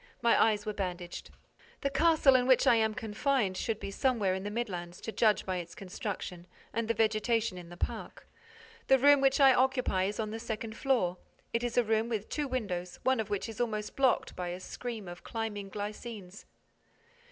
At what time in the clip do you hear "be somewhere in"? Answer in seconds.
3.79-4.41